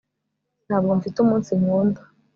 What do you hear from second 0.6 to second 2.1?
Ntabwo mfite umunsi nkunda